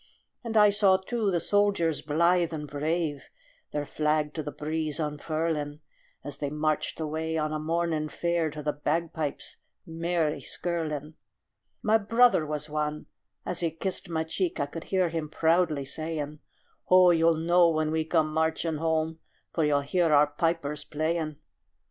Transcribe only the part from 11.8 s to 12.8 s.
My brother was